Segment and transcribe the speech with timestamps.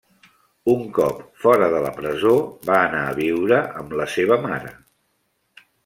[0.75, 2.33] Un cop fora de la presó,
[2.71, 4.77] va anar a viure amb la seva mare.